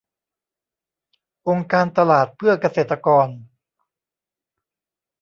[1.47, 3.27] องค์การตลาดเพื่อเกษตรกร